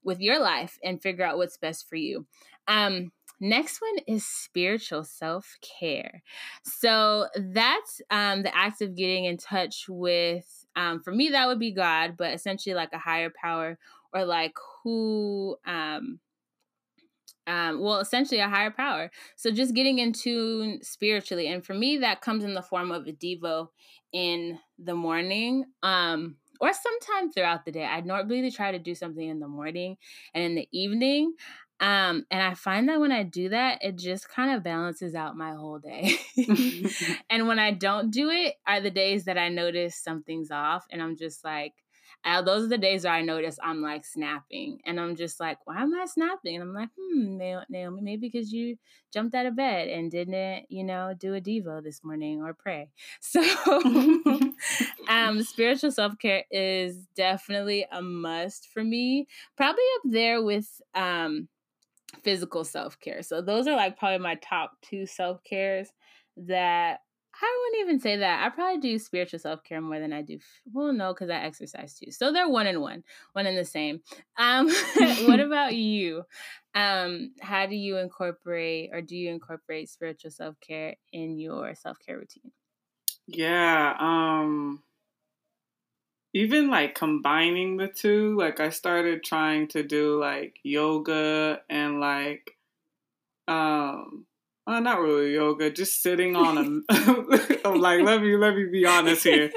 [0.04, 2.26] with your life and figure out what's best for you.
[2.68, 6.24] Um Next one is spiritual self care.
[6.64, 11.60] So that's um, the act of getting in touch with, um, for me, that would
[11.60, 13.78] be God, but essentially like a higher power
[14.16, 16.20] or like who um
[17.48, 19.12] um, well, essentially a higher power.
[19.36, 21.48] So just getting in tune spiritually.
[21.48, 23.68] And for me, that comes in the form of a Devo
[24.12, 25.66] in the morning.
[25.84, 27.84] Um, or sometime throughout the day.
[27.84, 29.98] I normally try to do something in the morning
[30.34, 31.34] and in the evening.
[31.82, 35.36] Um, and I find that when I do that, it just kind of balances out
[35.36, 36.16] my whole day.
[37.30, 41.02] and when I don't do it, are the days that I notice something's off and
[41.02, 41.74] I'm just like,
[42.26, 45.60] uh, those are the days where I notice I'm like snapping, and I'm just like,
[45.66, 46.56] why am I snapping?
[46.56, 47.38] And I'm like, hmm,
[47.70, 48.78] Naomi, maybe because you
[49.14, 52.90] jumped out of bed and didn't, you know, do a devo this morning or pray.
[53.22, 53.42] So
[55.10, 59.28] um, spiritual self care is definitely a must for me.
[59.56, 61.48] Probably up there with um,
[62.24, 63.22] physical self care.
[63.22, 65.90] So those are like probably my top two self cares
[66.38, 67.02] that
[67.42, 68.46] I wouldn't even say that.
[68.46, 70.40] I probably do spiritual self care more than I do.
[70.72, 72.12] Well, no, because I exercise too.
[72.12, 74.02] So they're one and one, one and the same.
[74.38, 74.70] Um,
[75.26, 76.24] what about you?
[76.74, 82.00] Um, how do you incorporate or do you incorporate spiritual self care in your self
[82.00, 82.52] care routine?
[83.28, 83.96] Yeah.
[84.00, 84.84] Um,
[86.34, 92.58] even like combining the two, like I started trying to do like yoga and like
[93.48, 94.26] um
[94.68, 99.24] uh, not really yoga, just sitting on a like let me let me be honest
[99.24, 99.52] here.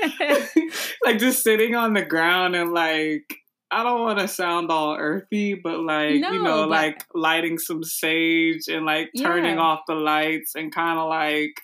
[1.05, 3.35] like just sitting on the ground and like
[3.71, 6.69] I don't want to sound all earthy, but like no, you know, but...
[6.69, 9.63] like lighting some sage and like turning yeah.
[9.63, 11.61] off the lights and kind of like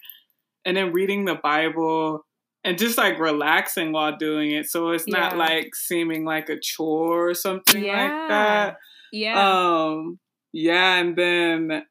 [0.65, 2.25] and then reading the Bible
[2.63, 4.71] and just like relaxing while doing it.
[4.71, 5.19] So it's yeah.
[5.19, 8.03] not like seeming like a chore or something yeah.
[8.03, 8.77] like that.
[9.13, 9.85] Yeah.
[9.85, 10.19] Um
[10.53, 11.85] yeah, and then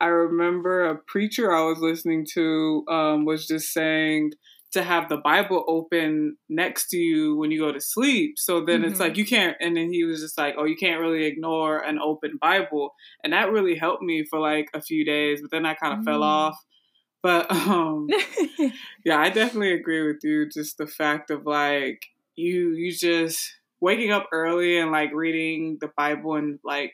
[0.00, 4.32] I remember a preacher I was listening to um, was just saying
[4.74, 8.34] to have the Bible open next to you when you go to sleep.
[8.36, 8.90] So then mm-hmm.
[8.90, 11.78] it's like you can't, and then he was just like, oh, you can't really ignore
[11.78, 12.90] an open Bible.
[13.22, 16.00] And that really helped me for like a few days, but then I kind of
[16.00, 16.04] mm.
[16.04, 16.58] fell off.
[17.22, 18.08] But um,
[19.04, 20.48] yeah, I definitely agree with you.
[20.48, 22.02] Just the fact of like
[22.34, 26.92] you, you just waking up early and like reading the Bible and like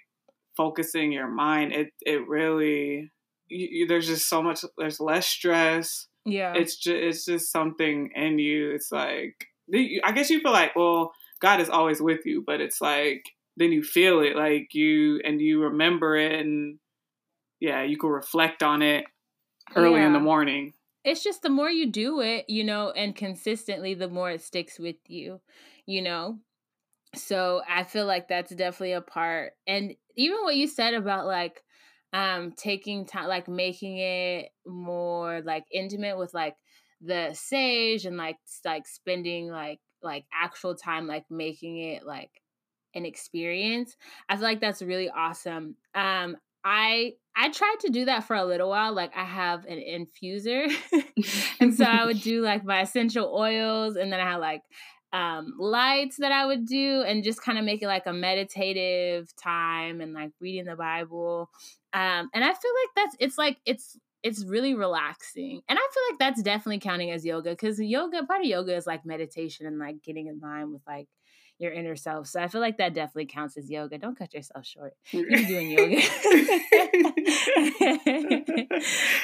[0.61, 3.11] focusing your mind, it it really
[3.49, 4.63] you, you, there's just so much.
[4.77, 6.07] There's less stress.
[6.27, 8.73] Yeah, it's just it's just something in you.
[8.73, 9.47] It's like
[10.05, 13.25] I guess you feel like well, God is always with you, but it's like
[13.57, 16.79] then you feel it like you and you remember it and
[17.59, 19.07] yeah, you can reflect on it
[19.75, 20.09] early yeah.
[20.09, 20.75] in the morning.
[21.05, 24.79] It's just the more you do it, you know, and consistently, the more it sticks
[24.79, 25.41] with you,
[25.87, 26.39] you know.
[27.15, 29.55] So I feel like that's definitely a part.
[29.67, 31.63] And even what you said about like
[32.13, 36.57] um taking time like making it more like intimate with like
[37.01, 42.43] the sage and like like spending like like actual time like making it like
[42.95, 43.97] an experience
[44.29, 48.45] i feel like that's really awesome um i i tried to do that for a
[48.45, 50.69] little while like i have an infuser
[51.61, 54.63] and so i would do like my essential oils and then i had like
[55.13, 59.35] um, lights that I would do and just kind of make it like a meditative
[59.37, 61.51] time and like reading the Bible.
[61.93, 65.63] Um, and I feel like that's it's like it's it's really relaxing.
[65.69, 68.87] And I feel like that's definitely counting as yoga because yoga part of yoga is
[68.87, 71.09] like meditation and like getting in line with like
[71.61, 72.27] your inner self.
[72.27, 73.99] So I feel like that definitely counts as yoga.
[73.99, 74.95] Don't cut yourself short.
[75.11, 75.97] You're doing yoga.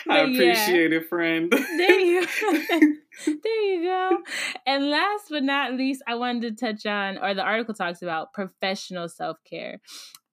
[0.08, 0.98] I appreciate yeah.
[0.98, 1.50] it, friend.
[1.50, 2.26] there you
[3.26, 4.18] there you go.
[4.66, 8.34] And last but not least, I wanted to touch on, or the article talks about
[8.34, 9.80] professional self care.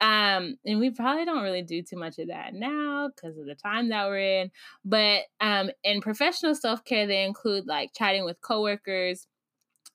[0.01, 3.55] Um, and we probably don't really do too much of that now because of the
[3.55, 4.51] time that we're in.
[4.83, 9.27] But um, in professional self care, they include like chatting with coworkers,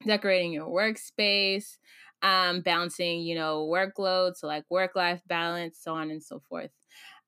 [0.07, 1.79] decorating your workspace,
[2.23, 6.71] um, balancing, you know, workload, so like work life balance, so on and so forth.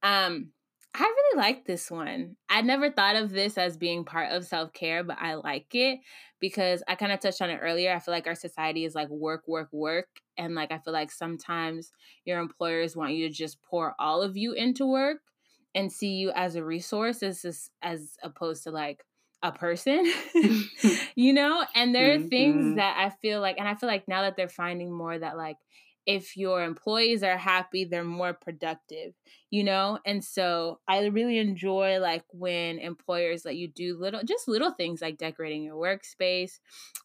[0.03, 0.53] Um,
[0.93, 2.37] I really like this one.
[2.49, 6.01] I never thought of this as being part of self care, but I like it
[6.41, 7.95] because I kind of touched on it earlier.
[7.95, 10.09] I feel like our society is like work, work, work.
[10.37, 11.93] And like, I feel like sometimes
[12.25, 15.19] your employers want you to just pour all of you into work
[15.75, 19.05] and see you as a resource as, as opposed to like
[19.42, 20.11] a person,
[21.14, 21.64] you know?
[21.74, 22.29] And there are mm-hmm.
[22.29, 25.37] things that I feel like, and I feel like now that they're finding more that
[25.37, 25.57] like,
[26.07, 29.12] if your employees are happy, they're more productive,
[29.50, 29.98] you know?
[30.07, 35.03] And so I really enjoy like when employers let you do little, just little things
[35.03, 36.59] like decorating your workspace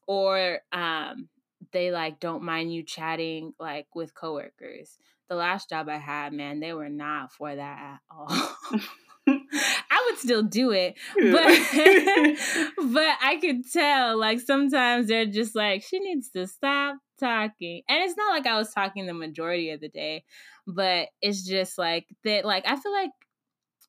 [0.07, 1.29] or, um,
[1.71, 4.97] they like don't mind you chatting like with coworkers.
[5.29, 8.55] The last job I had, man, they were not for that at all.
[9.27, 11.23] I would still do it, but
[12.93, 18.03] but I could tell like sometimes they're just like she needs to stop talking, and
[18.03, 20.26] it's not like I was talking the majority of the day,
[20.67, 22.45] but it's just like that.
[22.45, 23.11] Like I feel like.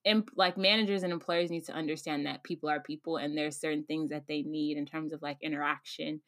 [0.05, 3.83] Imp- like managers and employers need to understand that people are people and there's certain
[3.83, 6.21] things that they need in terms of like interaction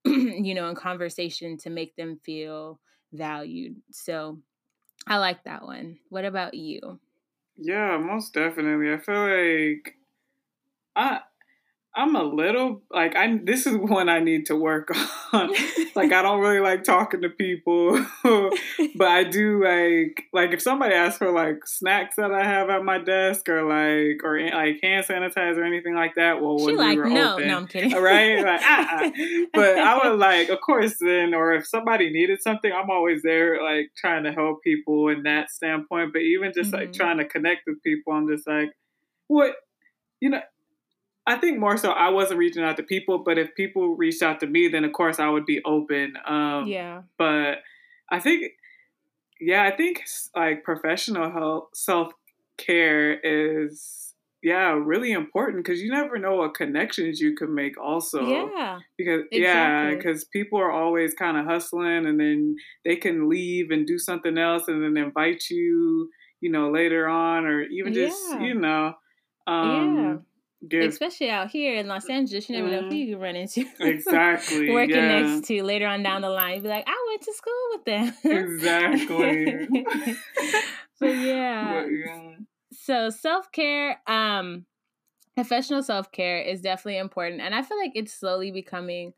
[0.04, 2.80] you know, and conversation to make them feel
[3.12, 3.76] valued.
[3.90, 4.38] So
[5.06, 5.98] I like that one.
[6.08, 7.00] What about you?
[7.58, 8.92] Yeah, most definitely.
[8.92, 9.96] I feel like
[10.96, 11.20] I
[11.96, 13.40] I'm a little like I.
[13.42, 14.90] This is one I need to work
[15.32, 15.50] on.
[15.96, 18.04] like I don't really like talking to people,
[18.94, 22.84] but I do like like if somebody asks for like snacks that I have at
[22.84, 26.40] my desk or like or like hand sanitizer or anything like that.
[26.40, 27.90] Well, she like we no, open, no, I'm kidding.
[27.98, 28.44] Right?
[28.44, 29.10] Like, ah,
[29.52, 33.62] but I would like, of course, then or if somebody needed something, I'm always there
[33.62, 36.12] like trying to help people in that standpoint.
[36.12, 36.80] But even just mm-hmm.
[36.80, 38.70] like trying to connect with people, I'm just like,
[39.26, 39.54] what
[40.20, 40.40] you know
[41.28, 44.40] I think more so I wasn't reaching out to people, but if people reached out
[44.40, 46.14] to me, then of course I would be open.
[46.26, 47.02] Um, yeah.
[47.18, 47.58] But
[48.10, 48.52] I think,
[49.38, 50.04] yeah, I think
[50.34, 52.12] like professional health, self
[52.56, 58.26] care is, yeah, really important because you never know what connections you can make also.
[58.26, 58.78] Yeah.
[58.96, 59.42] Because, exactly.
[59.42, 62.56] yeah, because people are always kind of hustling and then
[62.86, 66.08] they can leave and do something else and then invite you,
[66.40, 68.40] you know, later on or even just, yeah.
[68.40, 68.94] you know.
[69.46, 70.16] Um, yeah
[70.66, 70.82] Give.
[70.82, 73.10] Especially out here in Los Angeles, you never know who mm-hmm.
[73.10, 73.64] you run into.
[73.78, 74.70] Exactly.
[74.72, 75.20] Working yeah.
[75.20, 77.84] next to later on down the line, You'd be like, I went to school with
[77.84, 78.14] them.
[78.24, 79.68] exactly.
[81.00, 81.82] but yeah.
[81.82, 82.30] But yeah.
[82.72, 84.66] So self care, um,
[85.36, 89.12] professional self care is definitely important, and I feel like it's slowly becoming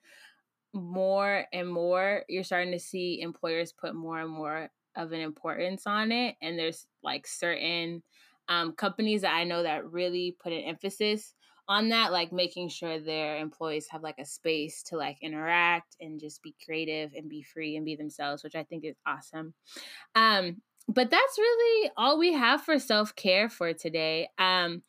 [0.74, 2.24] more and more.
[2.28, 6.58] You're starting to see employers put more and more of an importance on it, and
[6.58, 8.02] there's like certain
[8.50, 11.34] um, companies that I know that really put an emphasis
[11.68, 16.18] on that, like making sure their employees have like a space to like interact and
[16.18, 19.54] just be creative and be free and be themselves, which I think is awesome.
[20.16, 24.28] Um, but that's really all we have for self care for today.
[24.36, 24.82] Um,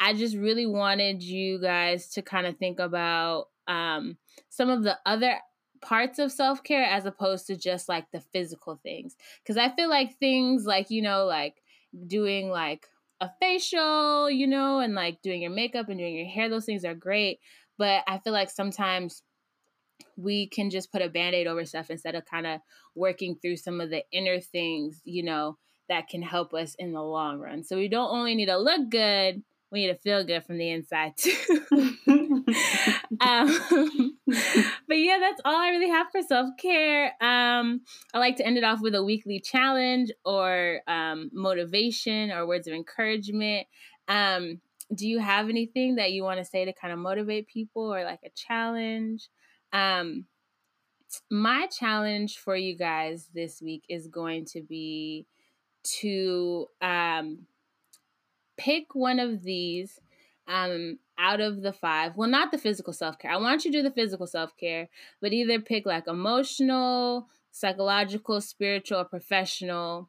[0.00, 4.16] I just really wanted you guys to kind of think about um,
[4.48, 5.36] some of the other
[5.82, 9.14] parts of self care as opposed to just like the physical things.
[9.42, 11.62] Because I feel like things like, you know, like
[12.06, 12.86] doing like
[13.20, 16.84] a facial, you know, and like doing your makeup and doing your hair, those things
[16.84, 17.40] are great.
[17.78, 19.22] But I feel like sometimes
[20.16, 22.60] we can just put a band aid over stuff instead of kind of
[22.94, 25.56] working through some of the inner things, you know,
[25.88, 27.62] that can help us in the long run.
[27.62, 29.42] So we don't only need to look good,
[29.74, 31.34] we need to feel good from the inside too.
[33.20, 34.18] um,
[34.86, 37.06] but yeah, that's all I really have for self care.
[37.20, 37.80] Um,
[38.14, 42.68] I like to end it off with a weekly challenge or um, motivation or words
[42.68, 43.66] of encouragement.
[44.06, 44.60] Um,
[44.94, 48.04] do you have anything that you want to say to kind of motivate people or
[48.04, 49.28] like a challenge?
[49.72, 50.26] Um,
[51.30, 55.26] my challenge for you guys this week is going to be
[56.00, 57.46] to um,
[58.56, 60.00] pick one of these
[60.46, 62.16] um out of the five.
[62.16, 63.30] Well not the physical self-care.
[63.30, 64.88] I want you to do the physical self-care
[65.20, 70.08] but either pick like emotional psychological spiritual or professional.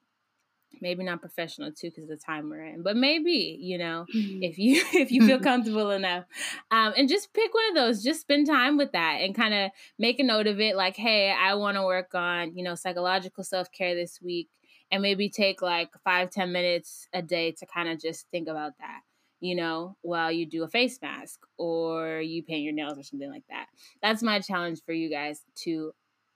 [0.82, 4.44] Maybe not professional too because the time we're in but maybe you know mm-hmm.
[4.44, 6.26] if you if you feel comfortable enough.
[6.70, 8.04] Um, and just pick one of those.
[8.04, 11.32] Just spend time with that and kind of make a note of it like hey
[11.32, 14.50] i want to work on you know psychological self-care this week
[14.96, 18.78] and maybe take like five ten minutes a day to kind of just think about
[18.80, 19.02] that
[19.42, 23.30] you know while you do a face mask or you paint your nails or something
[23.30, 23.66] like that
[24.02, 25.94] that's my challenge for you guys to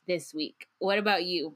[0.07, 1.55] this week what about you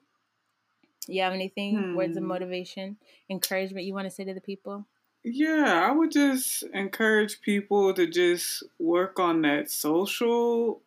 [1.10, 1.95] you have anything hmm.
[1.95, 2.30] words of hmm.
[2.30, 2.95] motivation
[3.30, 4.88] encouragement you want to say to the people
[5.26, 10.82] yeah i would just encourage people to just work on that social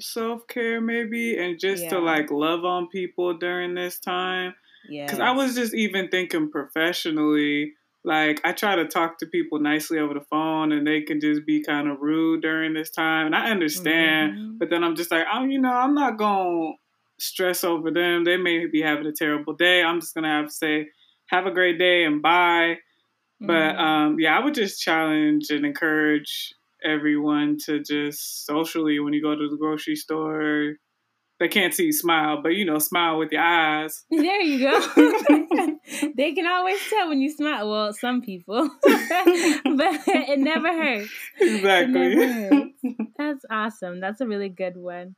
[0.00, 1.90] self-care maybe and just yeah.
[1.90, 4.52] to like love on people during this time
[4.88, 5.06] yeah.
[5.06, 7.74] Because I was just even thinking professionally,
[8.04, 11.46] like I try to talk to people nicely over the phone and they can just
[11.46, 13.26] be kind of rude during this time.
[13.26, 14.58] And I understand, mm-hmm.
[14.58, 18.24] but then I'm just like, oh, you know, I'm not going to stress over them.
[18.24, 19.82] They may be having a terrible day.
[19.82, 20.88] I'm just going to have to say,
[21.26, 22.78] have a great day and bye.
[23.42, 23.46] Mm-hmm.
[23.46, 26.54] But um, yeah, I would just challenge and encourage
[26.84, 30.74] everyone to just socially, when you go to the grocery store,
[31.44, 34.04] they can't see you smile, but you know, smile with your eyes.
[34.10, 35.76] There you go.
[36.16, 37.68] they can always tell when you smile.
[37.68, 41.10] Well, some people, but it never hurts.
[41.38, 42.14] Exactly.
[42.14, 42.74] Never hurts.
[43.18, 44.00] That's awesome.
[44.00, 45.16] That's a really good one.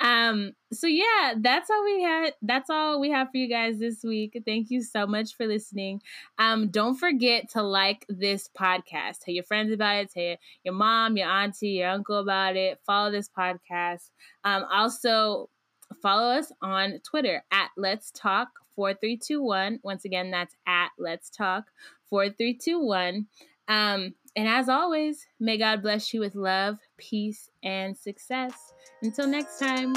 [0.00, 0.52] Um.
[0.72, 2.32] So yeah, that's all we had.
[2.42, 4.42] That's all we have for you guys this week.
[4.44, 6.02] Thank you so much for listening.
[6.38, 6.68] Um.
[6.70, 9.20] Don't forget to like this podcast.
[9.24, 10.12] Tell your friends about it.
[10.12, 12.80] Tell your mom, your auntie, your uncle about it.
[12.84, 14.10] Follow this podcast.
[14.42, 14.64] Um.
[14.72, 15.50] Also
[16.02, 19.80] follow us on Twitter at Let's Talk 4321.
[19.82, 21.64] Once again, that's at Let's Talk
[22.10, 23.26] 4321.
[23.68, 28.72] Um, and as always, may God bless you with love, peace, and success.
[29.02, 29.94] Until next time.